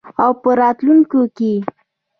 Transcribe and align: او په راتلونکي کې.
او 0.23 0.31
په 0.41 0.49
راتلونکي 0.61 1.23
کې. 1.37 1.53